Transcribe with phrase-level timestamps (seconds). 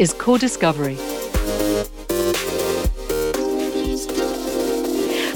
[0.00, 0.96] is CORDIScovery.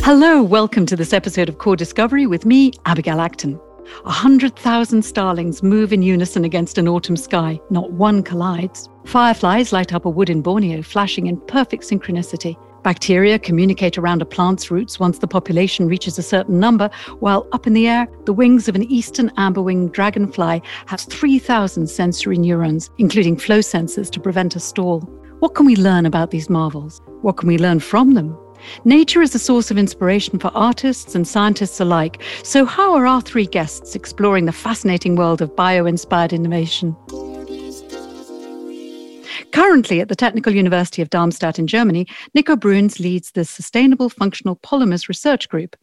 [0.02, 3.60] Hello, welcome to this episode of CORDIScovery with me, Abigail Acton.
[4.06, 8.88] A hundred thousand starlings move in unison against an autumn sky, not one collides.
[9.04, 12.56] Fireflies light up a wood in Borneo, flashing in perfect synchronicity.
[12.84, 17.66] Bacteria communicate around a plant's roots once the population reaches a certain number, while up
[17.66, 23.38] in the air, the wings of an eastern amber-winged dragonfly have 3,000 sensory neurons, including
[23.38, 25.00] flow sensors to prevent a stall.
[25.38, 27.00] What can we learn about these marvels?
[27.22, 28.38] What can we learn from them?
[28.84, 32.22] Nature is a source of inspiration for artists and scientists alike.
[32.42, 36.94] So, how are our three guests exploring the fascinating world of bio inspired innovation?
[39.52, 44.56] Currently at the Technical University of Darmstadt in Germany, Nico Bruns leads the Sustainable Functional
[44.56, 45.76] Polymers Research Group.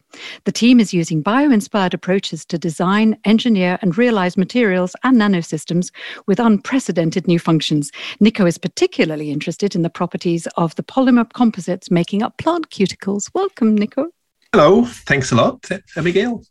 [0.44, 5.90] The team is using bio inspired approaches to design, engineer, and realize materials and nanosystems
[6.26, 7.90] with unprecedented new functions.
[8.20, 13.30] Nico is particularly interested in the properties of the polymer composites making up plant cuticles.
[13.34, 14.08] Welcome, Nico.
[14.52, 16.42] Hello, thanks a lot, Abigail.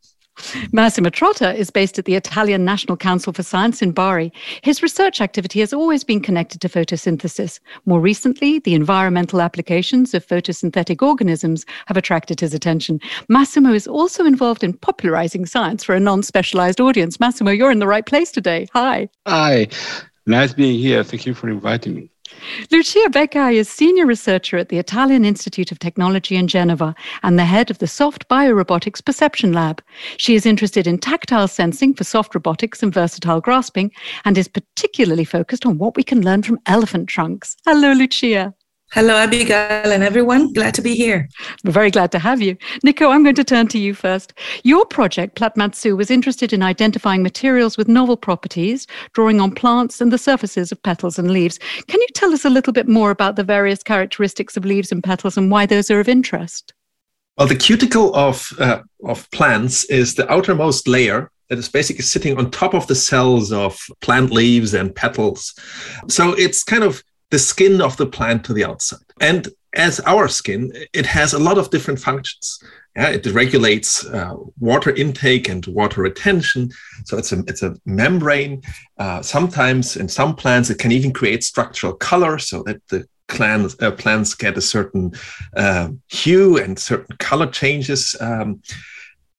[0.71, 4.31] Massimo Trotta is based at the Italian National Council for Science in Bari.
[4.61, 7.59] His research activity has always been connected to photosynthesis.
[7.85, 12.99] More recently, the environmental applications of photosynthetic organisms have attracted his attention.
[13.29, 17.19] Massimo is also involved in popularizing science for a non specialized audience.
[17.19, 18.67] Massimo, you're in the right place today.
[18.73, 19.09] Hi.
[19.25, 19.67] Hi.
[20.25, 21.03] Nice being here.
[21.03, 22.10] Thank you for inviting me.
[22.71, 27.45] Lucia Beccai is senior researcher at the Italian Institute of Technology in Genova and the
[27.45, 29.81] head of the Soft Biorobotics Perception Lab.
[30.17, 33.91] She is interested in tactile sensing for soft robotics and versatile grasping
[34.25, 37.57] and is particularly focused on what we can learn from elephant trunks.
[37.65, 38.53] Hello, Lucia.
[38.93, 40.51] Hello, Abigail and everyone.
[40.51, 41.29] Glad to be here.
[41.63, 42.57] We're very glad to have you.
[42.83, 44.33] Nico, I'm going to turn to you first.
[44.65, 50.11] Your project, PlaMatSu, was interested in identifying materials with novel properties, drawing on plants and
[50.11, 51.57] the surfaces of petals and leaves.
[51.87, 55.01] Can you tell us a little bit more about the various characteristics of leaves and
[55.01, 56.73] petals and why those are of interest?
[57.37, 62.37] Well, the cuticle of, uh, of plants is the outermost layer that is basically sitting
[62.37, 65.53] on top of the cells of plant leaves and petals.
[66.09, 68.99] So it's kind of the skin of the plant to the outside.
[69.19, 72.61] And as our skin, it has a lot of different functions.
[72.95, 76.69] Yeah, it regulates uh, water intake and water retention.
[77.05, 78.61] So it's a, it's a membrane.
[78.97, 83.77] Uh, sometimes in some plants, it can even create structural color so that the plants,
[83.81, 85.13] uh, plants get a certain
[85.55, 88.13] uh, hue and certain color changes.
[88.19, 88.61] Um,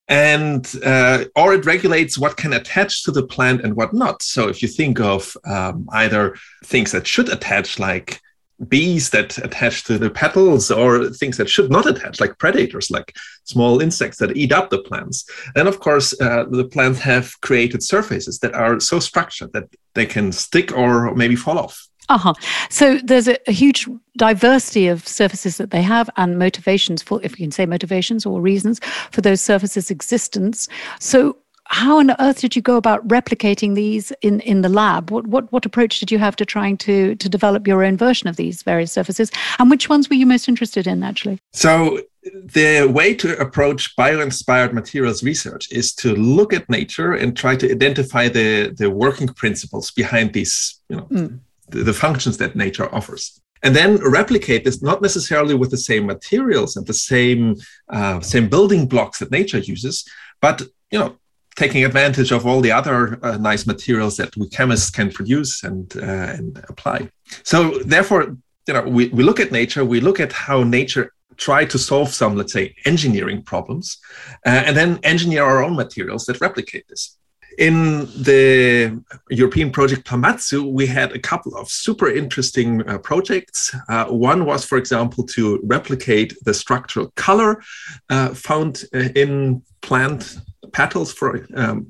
[0.08, 4.22] and uh, or it regulates what can attach to the plant and what not.
[4.22, 8.20] So if you think of um, either things that should attach, like
[8.68, 13.14] bees that attach to the petals, or things that should not attach, like predators, like
[13.44, 15.24] small insects that eat up the plants,
[15.54, 20.06] then of course uh, the plants have created surfaces that are so structured that they
[20.06, 21.88] can stick or maybe fall off.
[22.12, 22.34] Uh-huh.
[22.68, 27.32] So there's a, a, huge diversity of surfaces that they have and motivations for, if
[27.32, 28.80] you can say motivations or reasons
[29.10, 30.68] for those surfaces' existence.
[31.00, 35.10] So how on earth did you go about replicating these in, in the lab?
[35.10, 38.28] What, what, what approach did you have to trying to, to develop your own version
[38.28, 39.30] of these various surfaces?
[39.58, 41.38] And which ones were you most interested in, actually?
[41.54, 47.56] So the way to approach bio-inspired materials research is to look at nature and try
[47.56, 51.40] to identify the, the working principles behind these you know, mm
[51.72, 53.40] the functions that nature offers.
[53.64, 57.56] And then replicate this not necessarily with the same materials and the same
[57.88, 60.04] uh, same building blocks that nature uses
[60.40, 61.16] but you know
[61.56, 65.96] taking advantage of all the other uh, nice materials that we chemists can produce and
[65.96, 67.08] uh, and apply.
[67.44, 68.36] So therefore
[68.68, 72.10] you know we, we look at nature we look at how nature try to solve
[72.12, 73.98] some let's say engineering problems
[74.46, 77.16] uh, and then engineer our own materials that replicate this
[77.58, 83.74] in the European project PlaMatSu, we had a couple of super interesting uh, projects.
[83.88, 87.62] Uh, one was, for example, to replicate the structural color
[88.10, 90.38] uh, found uh, in plant
[90.72, 91.12] petals.
[91.12, 91.86] For um,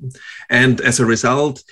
[0.49, 1.63] and as a result,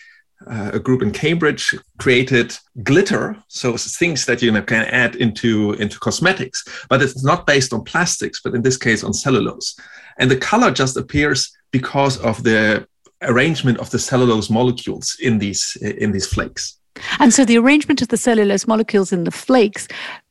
[0.48, 6.00] uh, a group in Cambridge created glitter, so things that you can add into into
[6.00, 9.76] cosmetics, but it's not based on plastics, but in this case on cellulose,
[10.18, 12.88] and the color just appears because of the
[13.22, 16.78] arrangement of the cellulose molecules in these in these flakes.
[17.20, 19.88] And so the arrangement of the cellulose molecules in the flakes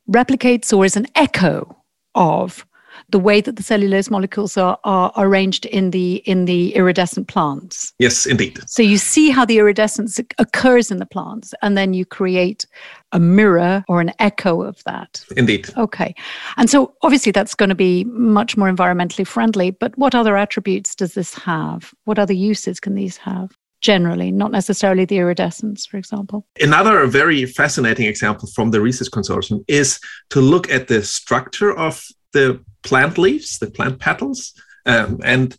[0.09, 1.75] replicates or is an echo
[2.15, 2.65] of
[3.11, 7.93] the way that the cellulose molecules are, are arranged in the in the iridescent plants.
[7.99, 8.59] Yes, indeed.
[8.67, 12.65] So you see how the iridescence occurs in the plants, and then you create
[13.11, 15.23] a mirror or an echo of that.
[15.35, 15.69] Indeed.
[15.77, 16.15] Okay.
[16.57, 20.95] And so obviously that's going to be much more environmentally friendly, but what other attributes
[20.95, 21.93] does this have?
[22.05, 23.51] What other uses can these have?
[23.81, 26.45] generally, not necessarily the iridescence, for example.
[26.59, 29.99] Another very fascinating example from the research consortium is
[30.29, 34.53] to look at the structure of the plant leaves, the plant petals,
[34.85, 35.57] um, and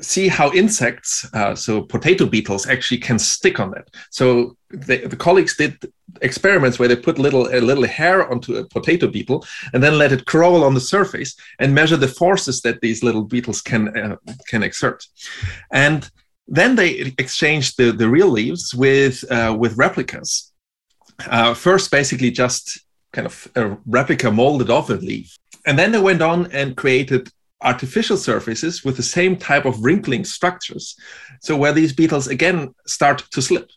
[0.00, 3.88] see how insects, uh, so potato beetles, actually can stick on that.
[4.10, 5.78] So the, the colleagues did
[6.22, 10.12] experiments where they put little a little hair onto a potato beetle and then let
[10.12, 14.16] it crawl on the surface and measure the forces that these little beetles can uh,
[14.48, 15.06] can exert.
[15.72, 16.08] And
[16.46, 20.52] then they exchanged the, the real leaves with uh, with replicas.
[21.26, 22.80] Uh, first, basically just
[23.12, 27.30] kind of a replica molded off a leaf, and then they went on and created
[27.62, 30.96] artificial surfaces with the same type of wrinkling structures.
[31.40, 33.70] So where these beetles again start to slip.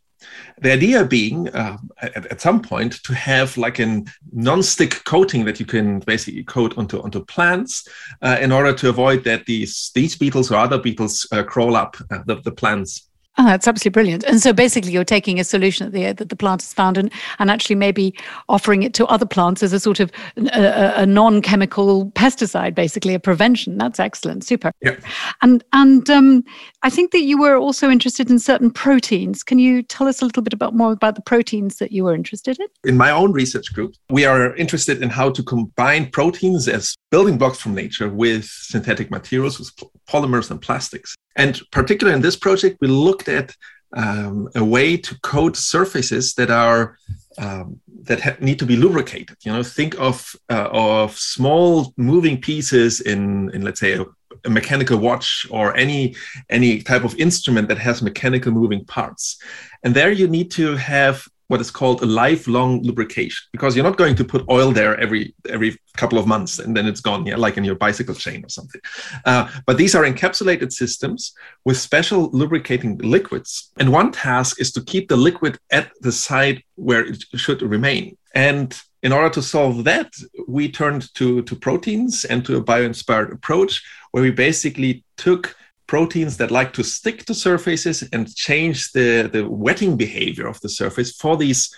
[0.59, 4.03] The idea being uh, at, at, some point to have like a
[4.33, 7.87] non-stick coating that you can basically coat onto onto plants
[8.23, 11.95] uh, in order to avoid that these these beetles or other beetles uh, crawl up
[12.11, 13.06] uh, the, the plants
[13.39, 14.23] Oh, that's absolutely brilliant.
[14.23, 17.11] And so basically, you're taking a solution that the, that the plant has found and,
[17.37, 18.15] and actually maybe
[18.49, 23.13] offering it to other plants as a sort of a, a non chemical pesticide, basically
[23.13, 23.77] a prevention.
[23.77, 24.43] That's excellent.
[24.43, 24.71] Super.
[24.81, 24.95] Yeah.
[25.43, 26.43] And, and um,
[26.81, 29.43] I think that you were also interested in certain proteins.
[29.43, 32.15] Can you tell us a little bit about more about the proteins that you were
[32.15, 32.67] interested in?
[32.89, 37.37] In my own research group, we are interested in how to combine proteins as building
[37.37, 39.71] blocks from nature with synthetic materials, with
[40.07, 41.15] polymers and plastics.
[41.35, 43.55] And particularly in this project, we looked at
[43.95, 46.97] um, a way to coat surfaces that are
[47.37, 49.37] um, that ha- need to be lubricated.
[49.43, 54.05] You know, think of uh, of small moving pieces in in let's say a,
[54.45, 56.15] a, mechanical watch or any
[56.49, 59.41] any type of instrument that has mechanical moving parts,
[59.83, 63.97] and there you need to have what is called a lifelong lubrication because you're not
[63.97, 67.35] going to put oil there every every couple of months and then it's gone yeah
[67.35, 68.81] like in your bicycle chain or something.
[69.25, 71.33] Uh, but these are encapsulated systems
[71.65, 73.71] with special lubricating liquids.
[73.77, 78.17] And one task is to keep the liquid at the site where it should remain.
[78.35, 80.11] And in order to solve that
[80.47, 85.55] we turned to to proteins and to a bio-inspired approach where we basically took
[85.87, 90.69] proteins that like to stick to surfaces and change the, the wetting behavior of the
[90.69, 91.73] surface for these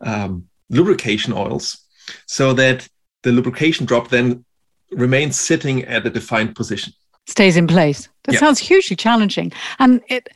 [0.00, 1.84] um, lubrication oils
[2.26, 2.88] so that
[3.22, 4.44] the lubrication drop then
[4.90, 6.92] remains sitting at a defined position.
[7.26, 8.08] Stays in place.
[8.24, 8.40] That yeah.
[8.40, 9.52] sounds hugely challenging.
[9.78, 10.28] And it,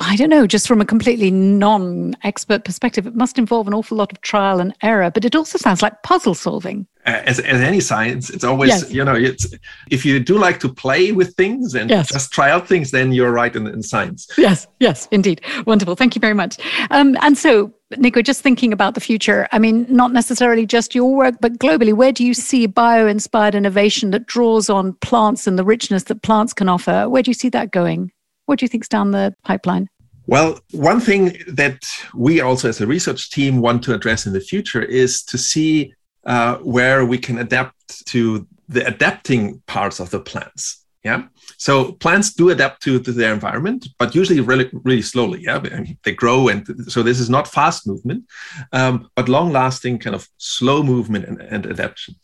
[0.00, 3.98] I don't know, just from a completely non expert perspective, it must involve an awful
[3.98, 6.86] lot of trial and error, but it also sounds like puzzle solving.
[7.06, 8.92] As, as any science it's always yes.
[8.92, 9.46] you know it's
[9.90, 12.12] if you do like to play with things and yes.
[12.12, 14.28] just try out things then you're right in, in science.
[14.36, 15.40] Yes yes indeed.
[15.66, 15.96] Wonderful.
[15.96, 16.58] Thank you very much.
[16.90, 19.48] Um, and so nico just thinking about the future.
[19.50, 24.10] I mean not necessarily just your work but globally where do you see bio-inspired innovation
[24.10, 27.08] that draws on plants and the richness that plants can offer?
[27.08, 28.12] Where do you see that going
[28.50, 29.88] what do you think's down the pipeline
[30.26, 31.82] well, one thing that
[32.14, 35.92] we also as a research team want to address in the future is to see
[36.24, 40.84] uh, where we can adapt to the adapting parts of the plants.
[41.02, 41.24] Yeah.
[41.56, 45.42] So plants do adapt to, to their environment, but usually really, really slowly.
[45.42, 45.64] Yeah.
[46.04, 46.46] They grow.
[46.46, 48.24] And so this is not fast movement,
[48.72, 52.14] um, but long lasting kind of slow movement and, and adaptation.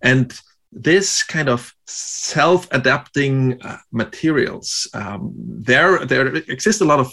[0.00, 0.38] And
[0.72, 7.12] this kind of self-adapting uh, materials, um, there there exists a lot of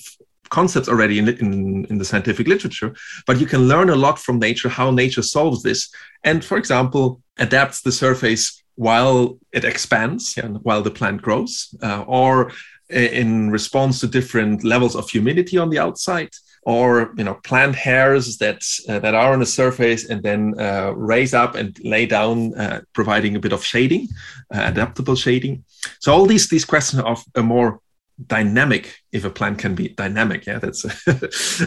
[0.50, 2.94] concepts already in, in, in the scientific literature,
[3.26, 5.90] but you can learn a lot from nature, how nature solves this.
[6.24, 12.04] And for example, adapts the surface while it expands, yeah, while the plant grows, uh,
[12.08, 12.52] or
[12.90, 16.30] in response to different levels of humidity on the outside,
[16.66, 20.92] or you know plant hairs that uh, that are on the surface and then uh,
[20.96, 24.08] raise up and lay down, uh, providing a bit of shading,
[24.54, 25.64] uh, adaptable shading.
[26.00, 27.80] So all these these questions of a more
[28.28, 31.20] dynamic if a plant can be dynamic yeah that's uh,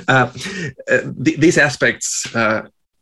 [0.08, 0.32] uh,
[1.22, 2.26] th- these aspects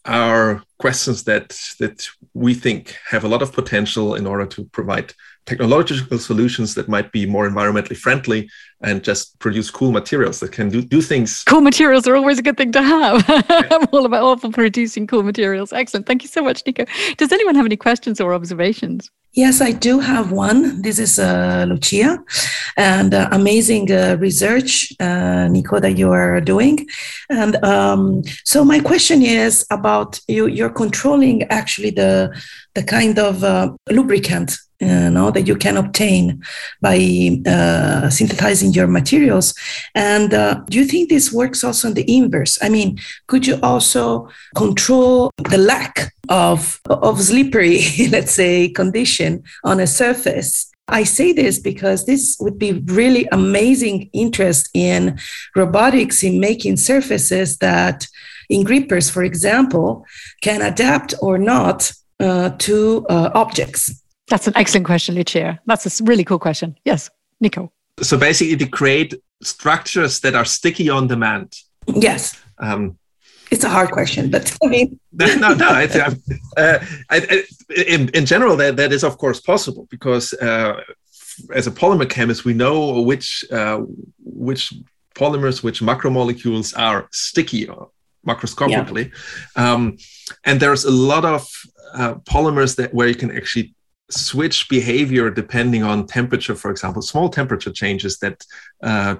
[0.04, 5.12] are questions that that we think have a lot of potential in order to provide
[5.46, 8.50] technological solutions that might be more environmentally friendly
[8.82, 11.44] and just produce cool materials that can do, do things.
[11.44, 13.24] Cool materials are always a good thing to have.
[13.28, 15.72] I'm all about all for producing cool materials.
[15.72, 16.06] Excellent.
[16.06, 16.84] Thank you so much, Nico.
[17.16, 19.10] Does anyone have any questions or observations?
[19.36, 20.80] Yes, I do have one.
[20.80, 22.18] This is uh, Lucia,
[22.78, 26.86] and uh, amazing uh, research, uh, Nico, that you are doing.
[27.28, 30.46] And um, so my question is about you.
[30.46, 32.34] You're controlling actually the
[32.74, 36.42] the kind of uh, lubricant know, that you can obtain
[36.80, 39.54] by uh, synthesizing your materials.
[39.94, 42.58] And uh, do you think this works also on the inverse?
[42.62, 47.80] I mean, could you also control the lack of of slippery,
[48.10, 54.08] let's say, condition on a surface I say this because this would be really amazing
[54.12, 55.18] interest in
[55.56, 58.06] robotics in making surfaces that
[58.48, 60.06] in grippers, for example,
[60.42, 64.02] can adapt or not uh, to uh, objects.
[64.28, 65.60] That's an excellent question, Lucia.
[65.66, 66.76] That's a really cool question.
[66.84, 67.72] Yes, Nico.
[68.02, 71.54] So basically, to create structures that are sticky on demand.
[71.86, 72.40] Yes.
[72.58, 72.98] Um,
[73.50, 75.68] it's a hard question, but I mean, no, no.
[75.68, 76.10] I, uh,
[76.56, 76.80] I,
[77.10, 77.44] I,
[77.86, 80.80] in in general, that that is of course possible because uh,
[81.54, 83.82] as a polymer chemist, we know which uh,
[84.24, 84.72] which
[85.14, 87.68] polymers, which macromolecules are sticky
[88.26, 89.12] macroscopically,
[89.56, 89.72] yeah.
[89.72, 89.96] um,
[90.44, 91.46] and there's a lot of
[91.94, 93.75] uh, polymers that where you can actually
[94.10, 98.44] switch behavior depending on temperature, for example, small temperature changes that
[98.82, 99.16] uh,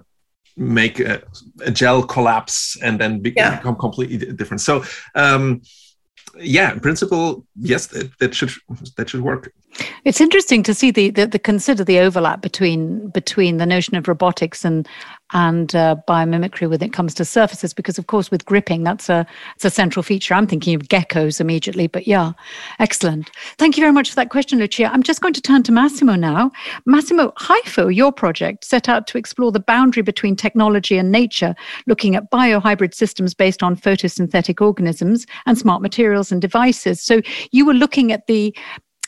[0.57, 1.23] make a,
[1.65, 3.57] a, gel collapse and then be- yeah.
[3.57, 4.61] become completely different.
[4.61, 5.63] So, um,
[6.39, 8.53] yeah, in principle, yes, that, that should
[8.97, 9.53] that should work.
[10.05, 14.09] It's interesting to see the, the, the consider the overlap between between the notion of
[14.09, 14.87] robotics and
[15.33, 19.27] and uh, biomimicry when it comes to surfaces, because of course with gripping that's a
[19.55, 20.35] it's a central feature.
[20.35, 22.33] I'm thinking of geckos immediately, but yeah,
[22.79, 23.31] excellent.
[23.59, 24.91] Thank you very much for that question, Lucia.
[24.93, 26.51] I'm just going to turn to Massimo now.
[26.85, 31.55] Massimo, HyPhOE, your project set out to explore the boundary between technology and nature,
[31.87, 37.03] looking at biohybrid systems based on photosynthetic organisms and smart materials and devices.
[37.03, 38.57] So you were looking at the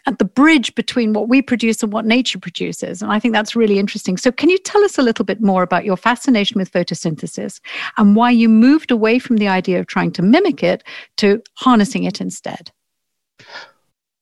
[0.09, 3.03] at the bridge between what we produce and what nature produces.
[3.03, 4.17] And I think that's really interesting.
[4.17, 7.61] So, can you tell us a little bit more about your fascination with photosynthesis
[7.99, 10.83] and why you moved away from the idea of trying to mimic it
[11.19, 12.73] to harnessing it instead?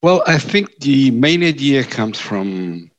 [0.03, 2.91] Well, I think the main idea comes from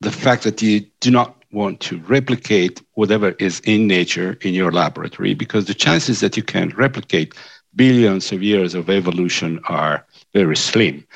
[0.00, 4.72] the fact that you do not want to replicate whatever is in nature in your
[4.72, 7.34] laboratory because the chances that you can replicate
[7.76, 11.06] billions of years of evolution are very slim.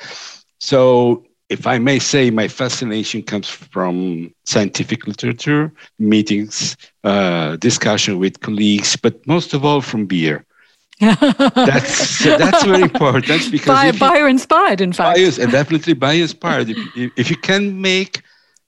[0.59, 8.39] So, if I may say, my fascination comes from scientific literature, meetings, uh, discussion with
[8.41, 10.45] colleagues, but most of all from beer.
[10.99, 15.15] that's that's very important because bio, bio inspired, in fact.
[15.15, 16.69] Bio, is definitely bio inspired.
[16.69, 18.21] if, if you can make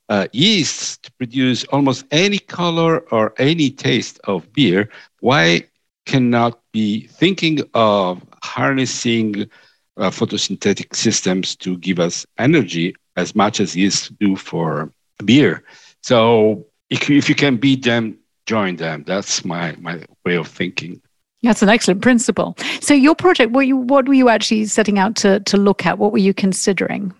[0.07, 5.63] uh, yeast to produce almost any color or any taste of beer, why
[6.05, 9.49] cannot be thinking of harnessing
[9.97, 14.91] uh, photosynthetic systems to give us energy as much as yeast do for
[15.25, 15.63] beer.
[16.01, 19.03] So if you, if you can beat them, join them.
[19.05, 21.01] That's my, my way of thinking.
[21.43, 22.55] That's an excellent principle.
[22.81, 25.97] So your project, what you what were you actually setting out to to look at?
[25.97, 27.13] What were you considering?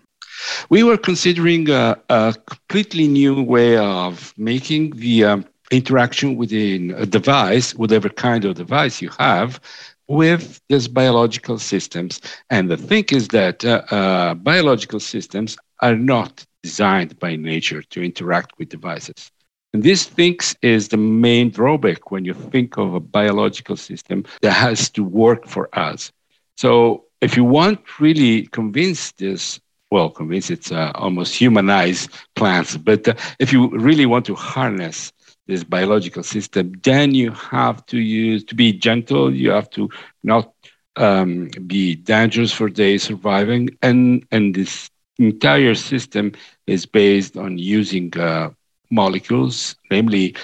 [0.70, 7.06] We were considering a, a completely new way of making the um, interaction within a
[7.06, 9.60] device, whatever kind of device you have,
[10.08, 12.20] with these biological systems.
[12.50, 18.02] And the thing is that uh, uh, biological systems are not designed by nature to
[18.02, 19.30] interact with devices.
[19.72, 24.52] And this thinks is the main drawback when you think of a biological system that
[24.52, 26.12] has to work for us.
[26.56, 33.08] So if you want really convince this, well, convince it's uh, almost humanize plants, but
[33.08, 35.12] uh, if you really want to harness
[35.46, 39.34] this biological system, then you have to use to be gentle.
[39.34, 39.90] You have to
[40.22, 40.52] not
[40.96, 46.32] um, be dangerous for their surviving, and and this entire system
[46.66, 48.50] is based on using uh,
[48.90, 50.34] molecules, namely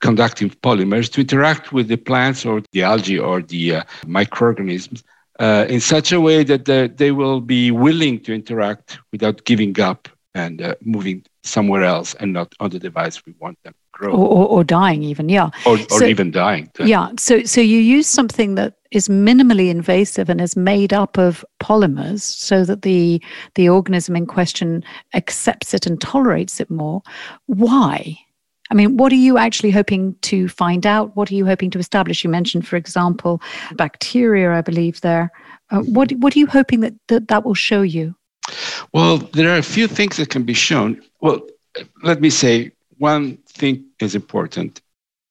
[0.00, 5.02] conducting polymers, to interact with the plants or the algae or the uh, microorganisms
[5.38, 6.64] uh, in such a way that
[6.96, 12.32] they will be willing to interact without giving up and uh, moving somewhere else and
[12.32, 14.12] not on the device we want them to grow.
[14.12, 15.50] Or, or, or dying, even, yeah.
[15.66, 16.70] Or, or so, even dying.
[16.80, 17.10] Yeah.
[17.18, 22.22] So, so you use something that is minimally invasive and is made up of polymers
[22.22, 23.22] so that the,
[23.54, 24.82] the organism in question
[25.12, 27.02] accepts it and tolerates it more.
[27.46, 28.18] Why?
[28.70, 31.14] I mean, what are you actually hoping to find out?
[31.14, 32.24] What are you hoping to establish?
[32.24, 33.42] You mentioned, for example,
[33.74, 35.30] bacteria, I believe, there.
[35.70, 38.16] Uh, what, what are you hoping that, that that will show you?
[38.92, 41.02] Well, there are a few things that can be shown.
[41.20, 41.40] Well,
[42.02, 44.80] let me say one thing is important.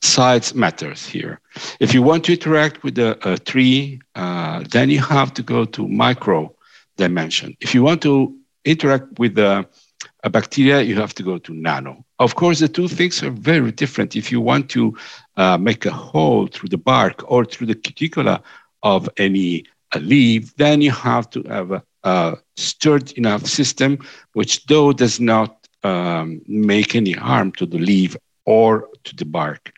[0.01, 1.39] Size matters here.
[1.79, 5.63] If you want to interact with a, a tree, uh, then you have to go
[5.65, 6.53] to micro
[6.97, 7.55] dimension.
[7.61, 9.65] If you want to interact with a,
[10.23, 12.03] a bacteria, you have to go to nano.
[12.19, 14.15] Of course, the two things are very different.
[14.15, 14.97] If you want to
[15.37, 18.41] uh, make a hole through the bark or through the cuticula
[18.81, 19.65] of any
[19.95, 23.97] leaf, then you have to have a uh, sturdy enough system,
[24.33, 29.71] which though does not um, make any harm to the leaf or to the bark.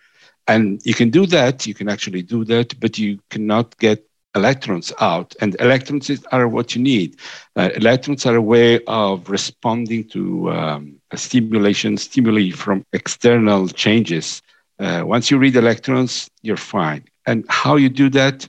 [0.48, 4.06] And you can do that, you can actually do that, but you cannot get
[4.36, 7.16] electrons out, and electrons are what you need.
[7.56, 14.42] Uh, electrons are a way of responding to um, stimulation, stimuli from external changes.
[14.80, 17.04] Uh, once you read electrons, you're fine.
[17.26, 18.48] And how you do that?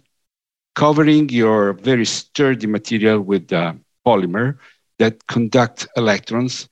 [0.76, 3.74] Covering your very sturdy material with uh,
[4.06, 4.58] polymer
[4.98, 6.68] that conduct electrons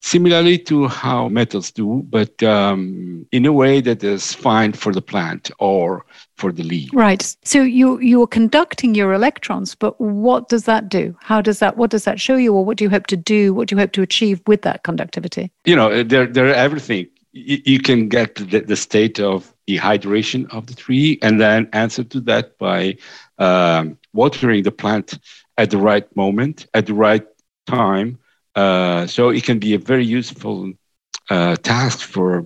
[0.00, 5.02] similarly to how metals do, but um, in a way that is fine for the
[5.02, 6.04] plant or
[6.36, 6.90] for the leaf.
[6.92, 7.36] Right.
[7.44, 11.16] So you you are conducting your electrons, but what does that do?
[11.20, 11.76] How does that?
[11.76, 13.54] What does that show you, or what do you hope to do?
[13.54, 15.50] What do you hope to achieve with that conductivity?
[15.64, 17.08] You know, they're they're everything.
[17.32, 22.02] You, you can get the, the, state of dehydration of the tree, and then answer
[22.02, 22.96] to that by
[23.38, 25.18] um, watering the plant
[25.56, 27.26] at the right moment, at the right
[27.66, 28.18] time
[28.58, 30.72] uh, so it can be a very useful
[31.30, 32.44] uh, task for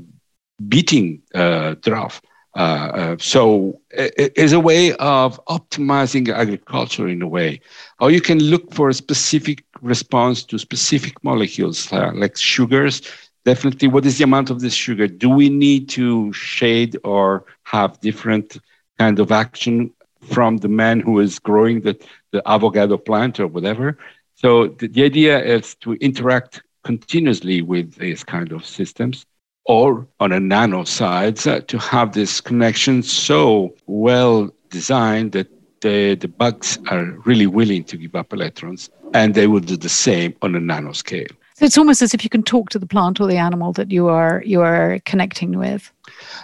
[0.69, 2.21] beating uh, drought.
[2.55, 7.61] Uh, uh, so it is a way of optimizing agriculture in a way,
[7.99, 13.01] or you can look for a specific response to specific molecules like sugars.
[13.47, 15.07] Definitely, what is the amount of this sugar?
[15.09, 18.59] Do we need to shade or have different
[18.99, 19.91] kind of action
[20.23, 21.99] from the man who is growing the,
[22.31, 23.99] the avocado plant or whatever?
[24.35, 29.25] So the, the idea is to interact continuously with these kind of systems
[29.65, 35.49] or on a nano side uh, to have this connection so well designed that
[35.83, 39.89] the, the bugs are really willing to give up electrons and they will do the
[39.89, 41.27] same on a nano scale.
[41.55, 43.91] So it's almost as if you can talk to the plant or the animal that
[43.91, 45.93] you are you are connecting with.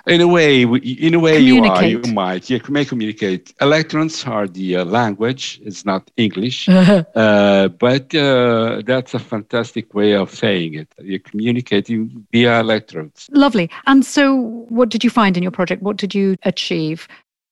[0.06, 1.84] In a way, in a way, you are.
[1.84, 2.48] You might.
[2.48, 3.54] You may communicate.
[3.60, 5.60] Electrons are the uh, language.
[5.64, 10.88] It's not English, uh, but uh, that's a fantastic way of saying it.
[10.98, 13.28] You're communicating via electrons.
[13.32, 13.70] Lovely.
[13.86, 14.36] And so,
[14.68, 15.82] what did you find in your project?
[15.82, 17.08] What did you achieve?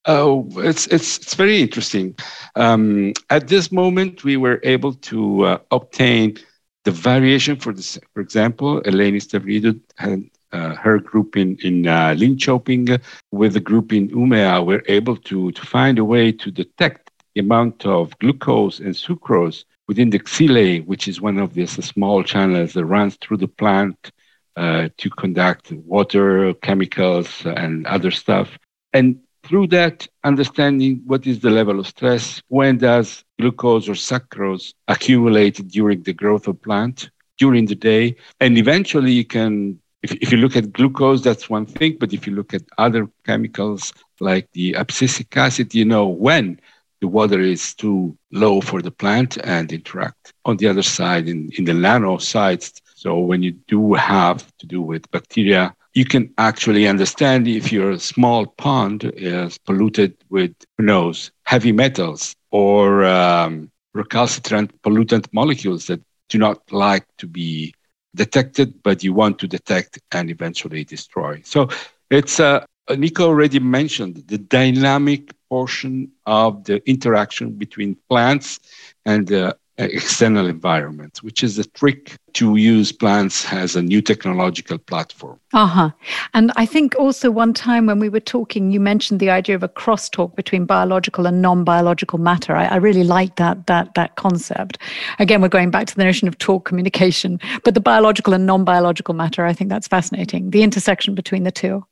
[0.06, 2.14] Oh, it's it's it's very interesting.
[2.54, 6.38] Um, at this moment, we were able to uh, obtain
[6.85, 12.14] the variation for this, for example, Eleni Stavrinidou and uh, her group in, in uh,
[12.16, 13.00] Linköping
[13.32, 17.40] with the group in Umeå were able to, to find a way to detect the
[17.40, 22.72] amount of glucose and sucrose within the xylem, which is one of these small channels
[22.72, 24.11] that runs through the plant
[24.56, 28.59] uh, to conduct water, chemicals, and other stuff.
[28.92, 34.72] And through that, understanding what is the level of stress, when does glucose or sucrose
[34.88, 40.32] accumulate during the growth of plant, during the day, and eventually you can if, if
[40.32, 41.96] you look at glucose, that's one thing.
[41.98, 46.61] But if you look at other chemicals like the abscisic acid, you know when
[47.00, 50.32] the water is too low for the plant and interact.
[50.44, 54.66] On the other side, in, in the nano sites, so when you do have to
[54.66, 60.85] do with bacteria, you can actually understand if your small pond is polluted with, who
[60.85, 67.74] knows, heavy metals or um, recalcitrant pollutant molecules that do not like to be
[68.16, 71.40] detected, but you want to detect and eventually destroy.
[71.44, 71.68] So
[72.11, 72.64] it's, uh,
[72.96, 78.59] Nico already mentioned the dynamic portion of the interaction between plants
[79.05, 84.78] and the external environment, which is a trick to use plants as a new technological
[84.78, 85.38] platform.
[85.52, 85.90] Uh huh.
[86.34, 89.62] And I think also one time when we were talking, you mentioned the idea of
[89.62, 92.56] a crosstalk between biological and non-biological matter.
[92.56, 94.78] I, I really like that that that concept.
[95.18, 99.14] Again, we're going back to the notion of talk communication, but the biological and non-biological
[99.14, 99.44] matter.
[99.44, 100.50] I think that's fascinating.
[100.50, 101.84] The intersection between the two.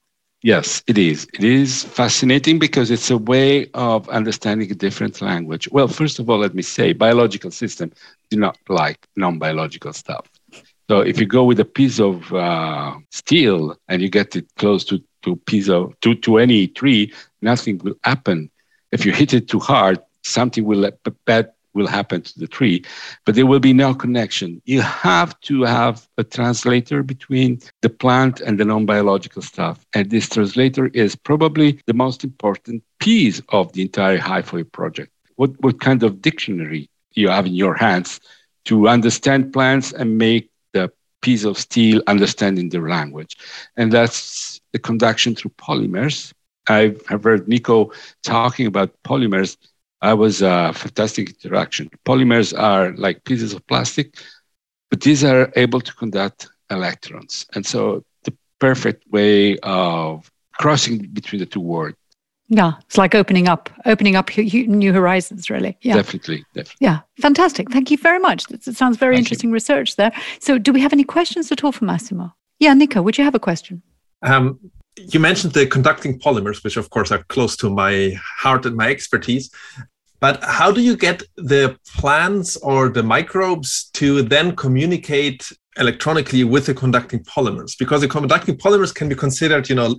[0.44, 1.26] Yes, it is.
[1.34, 5.70] It is fascinating because it's a way of understanding a different language.
[5.72, 7.94] Well, first of all, let me say biological systems
[8.30, 10.26] do not like non biological stuff.
[10.90, 14.84] So if you go with a piece of uh, steel and you get it close
[14.86, 18.50] to, to, piece of, to, to any tree, nothing will happen.
[18.92, 20.90] If you hit it too hard, something will
[21.24, 22.84] bad will happen to the tree,
[23.26, 24.62] but there will be no connection.
[24.64, 29.84] You have to have a translator between the plant and the non biological stuff.
[29.94, 35.12] And this translator is probably the most important piece of the entire HyPhOE project.
[35.36, 38.20] What, what kind of dictionary you have in your hands
[38.66, 43.36] to understand plants and make the piece of steel understanding their language?
[43.76, 46.32] And that's the conduction through polymers.
[46.68, 49.56] I've, heard Nico talking about polymers
[50.04, 51.90] that was a fantastic interaction.
[52.04, 54.14] Polymers are like pieces of plastic,
[54.90, 57.46] but these are able to conduct electrons.
[57.54, 61.96] And so the perfect way of crossing between the two worlds.
[62.48, 65.78] Yeah, it's like opening up, opening up new horizons, really.
[65.80, 66.76] Yeah, definitely, definitely.
[66.80, 67.70] Yeah, fantastic.
[67.70, 68.44] Thank you very much.
[68.50, 69.54] It sounds very Thank interesting you.
[69.54, 70.12] research there.
[70.40, 72.34] So, do we have any questions at all for Massimo?
[72.60, 73.82] Yeah, Nico, would you have a question?
[74.20, 74.60] Um,
[74.96, 78.90] you mentioned the conducting polymers, which of course are close to my heart and my
[78.90, 79.50] expertise.
[80.24, 86.64] But how do you get the plants or the microbes to then communicate electronically with
[86.64, 87.76] the conducting polymers?
[87.78, 89.94] Because the conducting polymers can be considered, you know,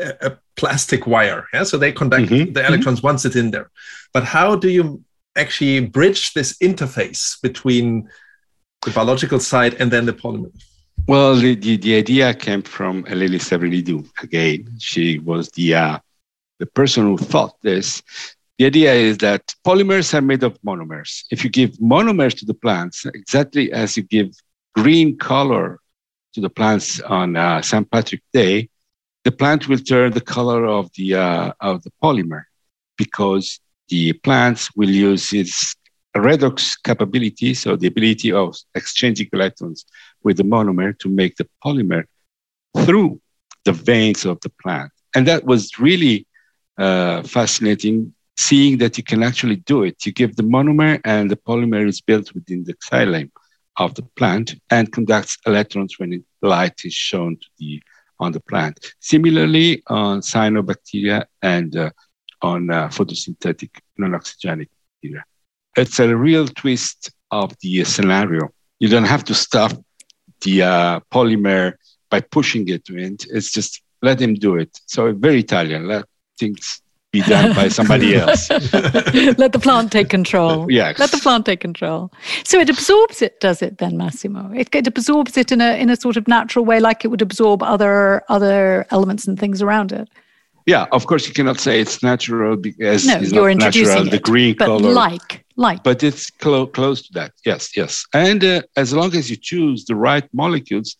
[0.00, 1.48] a, a plastic wire.
[1.52, 2.54] Yeah, so they conduct mm-hmm.
[2.54, 3.08] the electrons mm-hmm.
[3.08, 3.68] once it's in there.
[4.14, 5.04] But how do you
[5.36, 8.08] actually bridge this interface between
[8.86, 10.50] the biological side and then the polymer?
[11.06, 14.08] Well, the, the, the idea came from Eleni Stavrinidou.
[14.22, 15.98] Again, she was the uh,
[16.58, 18.02] the person who thought this.
[18.58, 21.24] The idea is that polymers are made of monomers.
[21.30, 24.34] If you give monomers to the plants, exactly as you give
[24.74, 25.80] green color
[26.34, 27.90] to the plants on uh, St.
[27.90, 28.68] Patrick's Day,
[29.24, 32.42] the plant will turn the color of the uh, of the polymer
[32.96, 35.74] because the plants will use its
[36.16, 39.84] redox capability, so the ability of exchanging electrons
[40.22, 42.04] with the monomer to make the polymer
[42.84, 43.20] through
[43.64, 44.90] the veins of the plant.
[45.14, 46.26] And that was really
[46.78, 50.04] uh, fascinating, seeing that you can actually do it.
[50.06, 53.30] You give the monomer, and the polymer is built within the xylem
[53.76, 57.82] of the plant and conducts electrons when light is shown to the
[58.20, 58.78] on the plant.
[59.00, 61.90] Similarly, on cyanobacteria and uh,
[62.40, 64.68] on uh, photosynthetic non-oxygenic
[65.02, 65.24] bacteria.
[65.76, 68.50] It's a real twist of the scenario.
[68.78, 69.74] You don't have to stuff
[70.42, 71.74] the uh, polymer
[72.10, 73.16] by pushing it in.
[73.30, 74.70] It's just let him do it.
[74.86, 75.88] So very Italian.
[75.88, 76.04] Let
[76.38, 76.81] things
[77.12, 78.50] be done by somebody else.
[78.50, 80.66] Let the plant take control.
[80.70, 80.98] yes.
[80.98, 82.10] Let the plant take control.
[82.44, 84.50] So it absorbs it, does it then, Massimo?
[84.52, 87.22] It, it absorbs it in a in a sort of natural way, like it would
[87.22, 90.08] absorb other other elements and things around it.
[90.66, 94.10] Yeah, of course you cannot say it's natural because no, it's you're introducing natural, it,
[94.10, 94.92] the green but color.
[94.92, 95.82] like like.
[95.82, 97.32] But it's clo- close to that.
[97.44, 98.04] Yes, yes.
[98.14, 100.96] And uh, as long as you choose the right molecules,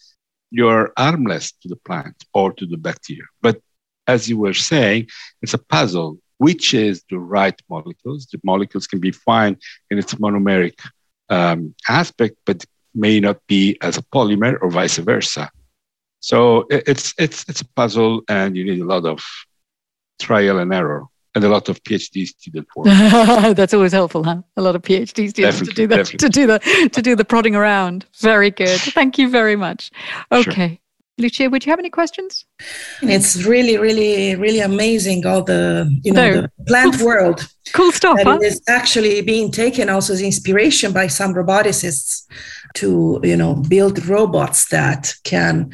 [0.50, 3.24] you're harmless to the plant or to the bacteria.
[3.40, 3.60] But
[4.06, 5.08] as you were saying,
[5.42, 6.18] it's a puzzle.
[6.38, 8.26] Which is the right molecules?
[8.26, 9.56] The molecules can be fine
[9.90, 10.74] in its monomeric
[11.28, 15.50] um, aspect, but may not be as a polymer or vice versa.
[16.18, 19.24] So it's it's it's a puzzle, and you need a lot of
[20.20, 22.86] trial and error and a lot of PhD student work.
[23.56, 24.42] That's always helpful, huh?
[24.56, 26.18] A lot of PhD students definitely, to do that, definitely.
[26.18, 28.06] to do the to do the prodding around.
[28.20, 28.80] Very good.
[28.80, 29.90] Thank you very much.
[30.30, 30.68] Okay.
[30.68, 30.78] Sure.
[31.22, 32.44] Lucia, would you have any questions?
[33.02, 36.40] It's really, really, really amazing all the you know no.
[36.42, 37.06] the plant cool.
[37.06, 37.48] world.
[37.72, 38.18] Cool stuff.
[38.18, 38.38] That huh?
[38.42, 42.26] is actually being taken also as inspiration by some roboticists
[42.74, 45.70] to you know build robots that can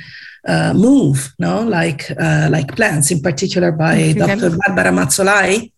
[0.46, 4.56] uh, move, no, like uh, like plants, in particular by Dr.
[4.56, 5.72] Barbara Mazzolai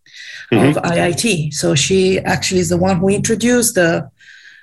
[0.53, 0.79] mm-hmm.
[0.79, 1.55] of IIT.
[1.55, 4.11] So she actually is the one who introduced the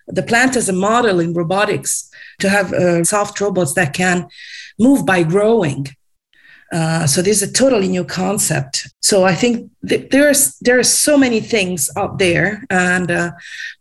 [0.08, 4.28] the plant as a model in robotics to have uh, soft robots that can
[4.78, 5.88] move by growing.
[6.74, 8.90] Uh, so this is a totally new concept.
[9.02, 13.32] So I think th- there's there are so many things out there, and uh,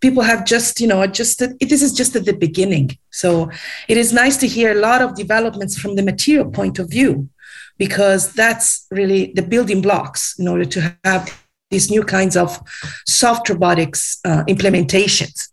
[0.01, 2.97] people have just you know just this is just at the beginning.
[3.11, 3.51] So
[3.89, 7.29] it is nice to hear a lot of developments from the material point of view,
[7.77, 12.61] because that's really the building blocks in order to have these new kinds of
[13.07, 15.49] soft robotics uh, implementations.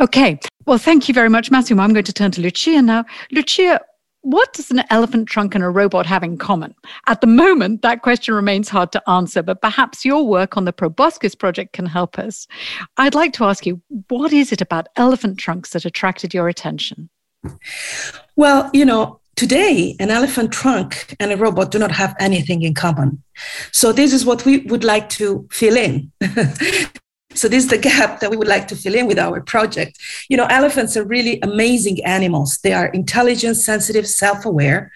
[0.00, 0.38] Okay.
[0.66, 1.82] Well, thank you very much, Massimo.
[1.82, 3.04] I'm going to turn to Lucia now.
[3.30, 3.80] Lucia,
[4.24, 6.74] what does an elephant trunk and a robot have in common?
[7.06, 10.72] At the moment, that question remains hard to answer, but perhaps your work on the
[10.72, 12.46] Proboscis project can help us.
[12.96, 17.10] I'd like to ask you, what is it about elephant trunks that attracted your attention?
[18.36, 22.72] Well, you know, today an elephant trunk and a robot do not have anything in
[22.72, 23.22] common.
[23.72, 26.10] So this is what we would like to fill in.
[27.34, 29.98] So this is the gap that we would like to fill in with our project.
[30.28, 32.58] You know, elephants are really amazing animals.
[32.62, 34.92] They are intelligent, sensitive, self-aware.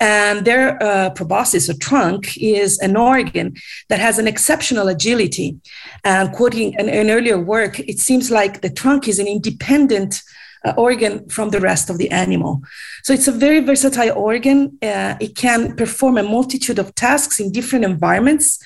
[0.00, 3.56] And their uh, proboscis or trunk is an organ
[3.88, 5.58] that has an exceptional agility.
[6.04, 10.22] And quoting an, an earlier work, it seems like the trunk is an independent
[10.64, 12.60] uh, organ from the rest of the animal.
[13.04, 14.78] So it's a very versatile organ.
[14.82, 18.58] Uh, it can perform a multitude of tasks in different environments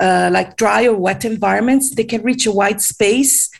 [0.00, 1.94] uh, like dry or wet environments.
[1.94, 3.50] They can reach a wide space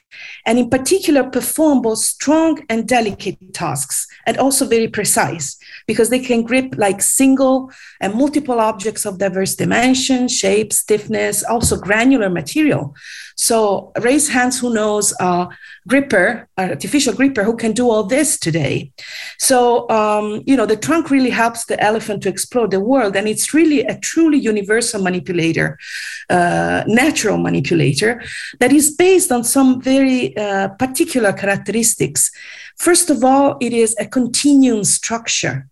[0.44, 6.18] and, in particular, perform both strong and delicate tasks and also very precise because they
[6.18, 12.94] can grip like single and multiple objects of diverse dimension, shape, stiffness, also granular material.
[13.36, 15.48] So raise hands who knows a
[15.86, 18.92] gripper, artificial gripper who can do all this today.
[19.38, 23.14] So, um, you know, the trunk really helps the elephant to explore the world.
[23.14, 25.78] And it's really a truly universal manipulator,
[26.30, 28.22] uh, natural manipulator
[28.58, 30.05] that is based on some very
[30.36, 32.30] uh, particular characteristics.
[32.76, 35.68] First of all, it is a continuum structure.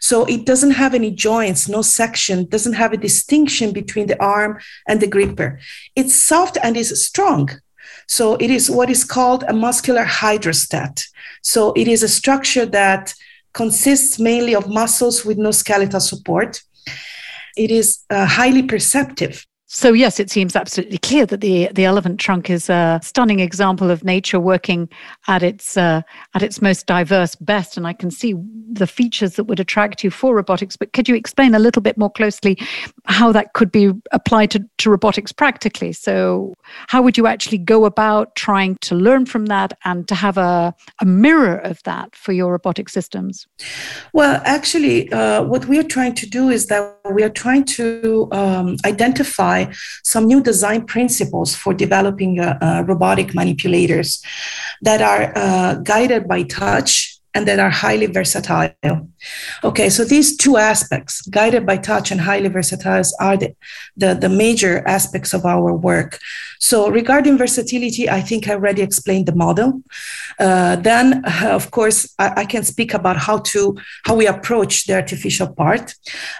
[0.00, 4.58] So it doesn't have any joints, no section, doesn't have a distinction between the arm
[4.88, 5.58] and the gripper.
[5.96, 7.48] It's soft and is strong.
[8.06, 11.06] So it is what is called a muscular hydrostat.
[11.42, 13.14] So it is a structure that
[13.52, 16.62] consists mainly of muscles with no skeletal support.
[17.56, 19.46] It is uh, highly perceptive.
[19.74, 23.90] So yes, it seems absolutely clear that the the elephant trunk is a stunning example
[23.90, 24.88] of nature working
[25.26, 26.02] at its uh,
[26.34, 28.36] at its most diverse best, and I can see
[28.72, 30.76] the features that would attract you for robotics.
[30.76, 32.56] But could you explain a little bit more closely
[33.06, 35.92] how that could be applied to, to robotics practically?
[35.92, 36.54] So
[36.86, 40.72] how would you actually go about trying to learn from that and to have a,
[41.00, 43.48] a mirror of that for your robotic systems?
[44.12, 48.28] Well, actually, uh, what we are trying to do is that we are trying to
[48.30, 49.63] um, identify
[50.02, 54.22] some new design principles for developing uh, robotic manipulators
[54.82, 58.70] that are uh, guided by touch and that are highly versatile.
[59.64, 63.54] Okay, so these two aspects, guided by touch and highly versatile, are the,
[63.96, 66.18] the, the, major aspects of our work.
[66.60, 69.82] So, regarding versatility, I think I already explained the model.
[70.38, 74.86] Uh, then, uh, of course, I, I, can speak about how to how we approach
[74.86, 75.94] the artificial part.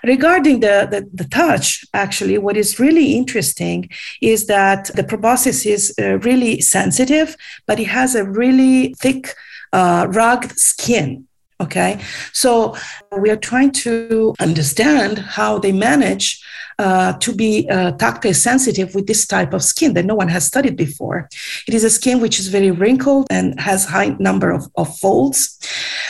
[0.04, 5.94] Regarding the, the, the touch, actually, what is really interesting is that the proboscis is
[6.00, 9.34] uh, really sensitive, but it has a really thick
[9.74, 11.26] uh, rugged skin.
[11.60, 12.00] Okay,
[12.32, 12.76] so
[13.22, 16.42] we are trying to understand how they manage
[16.78, 20.44] uh, to be uh, tactile sensitive with this type of skin that no one has
[20.44, 21.28] studied before.
[21.68, 25.56] It is a skin which is very wrinkled and has high number of, of folds,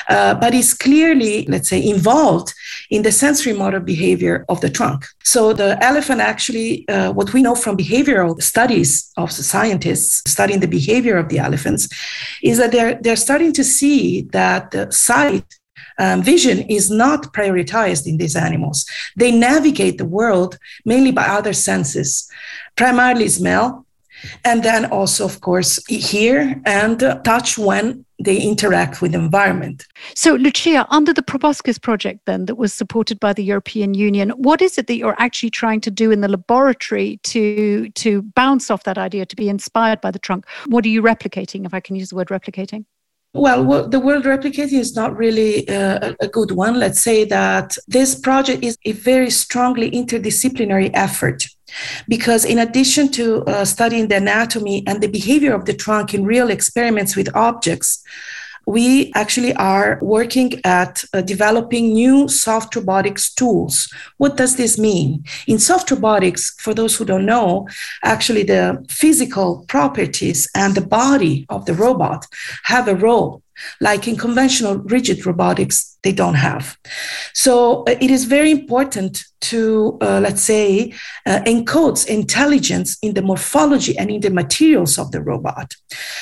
[0.09, 2.55] uh, but is clearly, let's say, involved
[2.91, 5.07] in the sensory motor behavior of the trunk.
[5.23, 10.69] So the elephant actually, uh, what we know from behavioral studies of scientists studying the
[10.69, 11.89] behavior of the elephants,
[12.43, 15.45] is that they're they're starting to see that the sight
[15.99, 18.85] um, vision is not prioritized in these animals.
[19.17, 22.29] They navigate the world mainly by other senses,
[22.77, 23.87] primarily smell,
[24.45, 29.87] and then also, of course, hear and touch when they interact with the environment.
[30.15, 34.63] So, Lucia, under the Proboscis project, then that was supported by the European Union, what
[34.63, 38.85] is it that you're actually trying to do in the laboratory to to bounce off
[38.85, 40.47] that idea, to be inspired by the trunk?
[40.67, 42.85] What are you replicating, if I can use the word replicating?
[43.37, 46.79] Well, the word replicating is not really uh, a good one.
[46.79, 51.45] Let's say that this project is a very strongly interdisciplinary effort
[52.09, 56.25] because in addition to uh, studying the anatomy and the behavior of the trunk in
[56.25, 58.03] real experiments with objects,
[58.67, 63.93] we actually are working at uh, developing new soft robotics tools.
[64.17, 65.25] What does this mean?
[65.47, 67.69] In soft robotics, for those who don't know,
[68.03, 72.27] actually the physical properties and the body of the robot
[72.65, 73.43] have a role
[73.81, 76.77] like in conventional rigid robotics, they don't have.
[77.33, 80.93] So uh, it is very important to, uh, let's say,
[81.27, 85.75] uh, intelligence in the morphology and in the materials of the robot.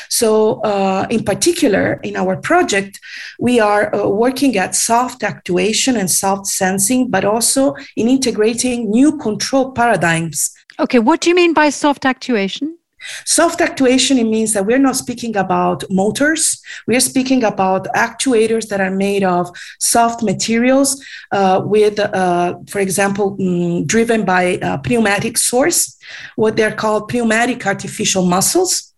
[0.08, 3.00] So, uh, in particular, in our project,
[3.38, 9.16] we are uh, working at soft actuation and soft sensing, but also in integrating new
[9.18, 10.52] control paradigms.
[10.78, 12.76] Okay, what do you mean by soft actuation?
[13.24, 16.62] Soft actuation, it means that we're not speaking about motors.
[16.86, 23.36] We're speaking about actuators that are made of soft materials uh, with, uh, for example,
[23.36, 25.98] mm, driven by a pneumatic source,
[26.36, 28.94] what they're called pneumatic artificial muscles.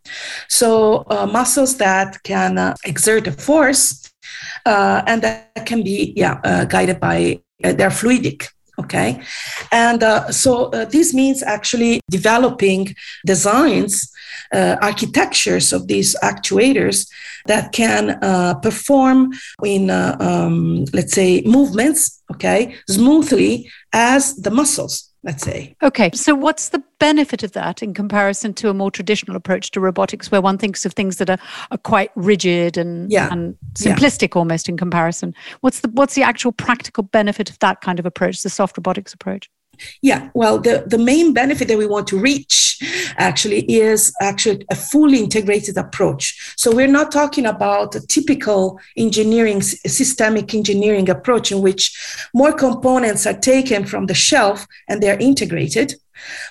[0.49, 4.13] So, uh, muscles that can uh, exert a force
[4.67, 9.21] uh, and that can be yeah, uh, guided by, they're fluidic okay?
[9.73, 12.95] And uh, so uh, this means actually developing
[13.27, 14.11] designs
[14.53, 17.09] uh, architectures of these actuators
[17.47, 19.33] that can uh, perform
[19.65, 25.75] in uh, um, let's say movements okay smoothly as the muscles let's say.
[25.83, 29.81] Okay, so what's the benefit of that in comparison to a more traditional approach to
[29.81, 31.39] robotics where one thinks of things that are,
[31.71, 33.33] are quite rigid and, yeah.
[33.33, 34.39] and simplistic yeah.
[34.39, 35.35] almost in comparison?
[35.63, 39.13] What's the what's the actual practical benefit of that kind of approach, the soft robotics
[39.13, 39.51] approach?
[40.03, 42.79] Yeah, well, the, the main benefit that we want to reach
[43.17, 46.55] actually is actually a fully integrated approach.
[46.57, 51.93] So we're not talking about a typical engineering, systemic engineering approach in which
[52.35, 55.95] more components are taken from the shelf and they're integrated.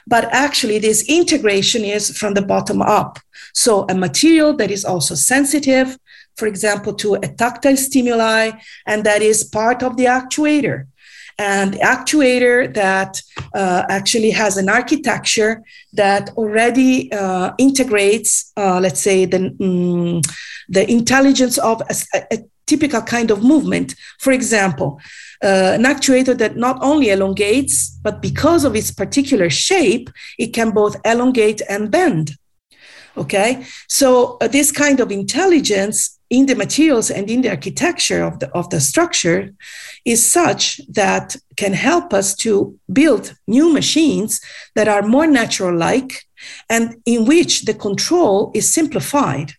[0.05, 3.19] But actually, this integration is from the bottom up.
[3.53, 5.97] So a material that is also sensitive,
[6.35, 8.51] for example, to a tactile stimuli,
[8.85, 10.87] and that is part of the actuator
[11.37, 13.21] and actuator that
[13.53, 20.21] uh, actually has an architecture that already uh, integrates, uh, let's say, the, um,
[20.69, 21.95] the intelligence of a,
[22.31, 23.93] a, typical kind of movement.
[24.19, 24.99] For example,
[25.43, 30.71] uh, an actuator that not only elongates, but because of its particular shape, it can
[30.71, 32.37] both elongate and bend.
[33.15, 38.39] Okay, so uh, this kind of intelligence in the materials and in the architecture of
[38.39, 39.53] the, of the structure
[40.03, 44.41] is such that can help us to build new machines
[44.73, 46.25] that are more natural like
[46.71, 49.51] and in which the control is simplified.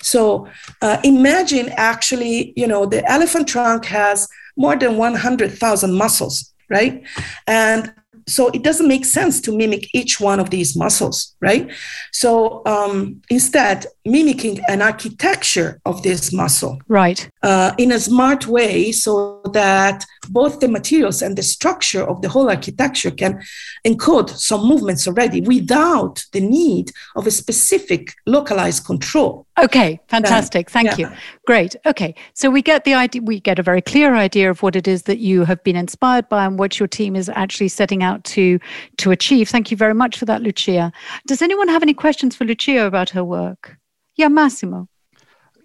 [0.00, 0.46] So
[0.80, 7.02] uh, imagine actually, you know, the elephant trunk has more than 100,000 muscles, right?
[7.48, 7.92] And
[8.26, 11.70] so it doesn't make sense to mimic each one of these muscles, right?
[12.12, 18.92] So um, instead, mimicking an architecture of this muscle, right, uh, in a smart way,
[18.92, 23.42] so that both the materials and the structure of the whole architecture can
[23.86, 29.46] encode some movements already without the need of a specific localized control.
[29.58, 30.70] Okay, fantastic.
[30.70, 31.10] Thank yeah.
[31.10, 31.16] you.
[31.46, 31.76] Great.
[31.84, 33.22] Okay, so we get the idea.
[33.22, 36.28] We get a very clear idea of what it is that you have been inspired
[36.28, 38.58] by and what your team is actually setting out to
[38.98, 39.48] to achieve.
[39.48, 40.92] Thank you very much for that, Lucia.
[41.26, 43.76] Does anyone have any questions for Lucia about her work?
[44.16, 44.88] Yeah, Massimo.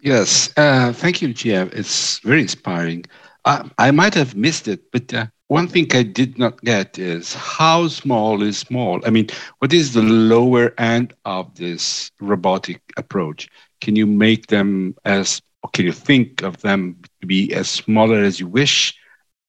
[0.01, 1.69] Yes, uh, thank you, Lucia.
[1.73, 3.05] It's very inspiring.
[3.45, 7.33] I, I might have missed it, but uh, one thing I did not get is
[7.33, 9.01] how small is small?
[9.05, 9.27] I mean,
[9.60, 13.49] what is the lower end of this robotic approach?
[13.81, 18.19] Can you make them as, or can you think of them to be as smaller
[18.21, 18.95] as you wish,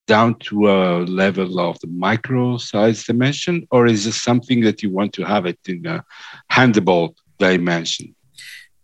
[0.07, 4.91] down to a level of the micro size dimension, or is this something that you
[4.91, 6.05] want to have it in a
[6.51, 8.15] handable dimension?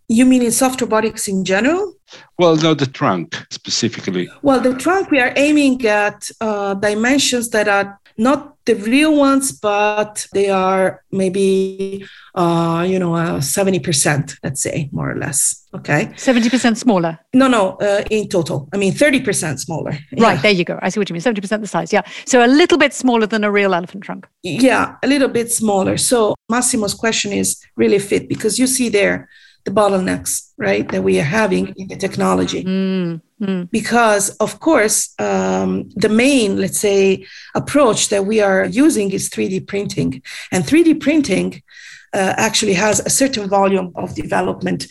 [0.09, 1.95] You mean in soft robotics in general?
[2.39, 4.29] Well, no, the trunk specifically.
[4.43, 9.53] Well, the trunk, we are aiming at uh, dimensions that are not the real ones,
[9.53, 15.67] but they are maybe, uh, you know, uh, 70%, let's say, more or less.
[15.75, 16.07] Okay.
[16.17, 17.19] 70% smaller?
[17.35, 18.69] No, no, uh, in total.
[18.73, 19.99] I mean, 30% smaller.
[20.17, 20.79] Right, there you go.
[20.81, 21.23] I see what you mean.
[21.23, 21.93] 70% the size.
[21.93, 22.03] Yeah.
[22.25, 24.27] So a little bit smaller than a real elephant trunk.
[24.43, 25.97] Yeah, a little bit smaller.
[25.97, 29.29] So Massimo's question is really fit because you see there,
[29.65, 32.65] the bottlenecks, right, that we are having in the technology.
[32.65, 33.71] Mm, mm.
[33.71, 39.67] Because, of course, um, the main, let's say, approach that we are using is 3D
[39.67, 40.23] printing.
[40.53, 41.63] And 3D printing
[42.15, 44.87] uh, actually has a certain volume of development.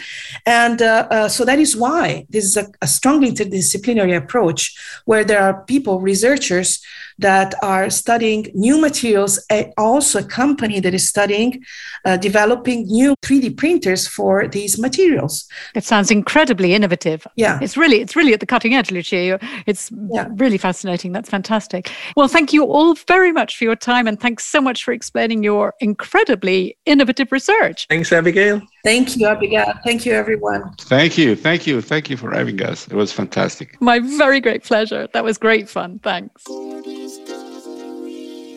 [0.45, 5.23] And uh, uh, so that is why this is a, a strongly interdisciplinary approach where
[5.23, 6.83] there are people, researchers,
[7.19, 11.63] that are studying new materials, and also a company that is studying
[12.05, 15.47] uh, developing new 3D printers for these materials.
[15.75, 17.25] It sounds incredibly innovative.
[17.35, 19.39] Yeah, it's really it's really at the cutting edge, Lucia.
[19.65, 20.27] It's yeah.
[20.35, 21.11] really fascinating.
[21.11, 21.91] That's fantastic.
[22.15, 25.43] Well, thank you all very much for your time, and thanks so much for explaining
[25.43, 27.87] your incredibly innovative research.
[27.89, 28.61] Thanks, Abigail.
[28.83, 29.73] Thank you, Abigail.
[29.83, 30.73] Thank you, everyone.
[30.81, 32.87] Thank you, thank you, thank you for having us.
[32.87, 33.81] It was fantastic.
[33.81, 35.07] My very great pleasure.
[35.13, 35.99] That was great fun.
[35.99, 36.43] Thanks.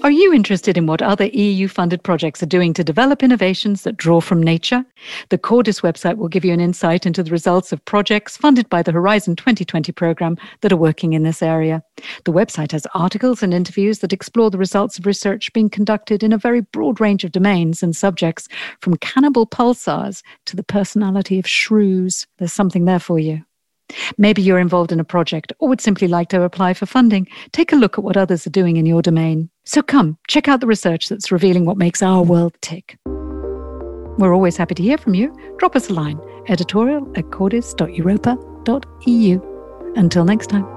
[0.07, 3.97] Are you interested in what other EU funded projects are doing to develop innovations that
[3.97, 4.85] draw from nature?
[5.31, 8.85] The Cordis website will give you an insight into the results of projects funded by
[8.85, 11.83] the Horizon 2020 program that are working in this area.
[12.25, 16.33] The website has articles and interviews that explore the results of research being conducted in
[16.33, 18.47] a very broad range of domains and subjects,
[18.81, 22.29] from cannibal pulsars to the personality of shrews.
[22.39, 23.43] There's something there for you.
[24.19, 27.29] Maybe you're involved in a project or would simply like to apply for funding.
[27.53, 29.51] Take a look at what others are doing in your domain.
[29.65, 32.99] So come, check out the research that's revealing what makes our world tick.
[34.19, 35.35] We're always happy to hear from you.
[35.59, 36.19] Drop us a line
[36.49, 39.93] editorial at cordis.europa.eu.
[39.97, 40.76] Until next time.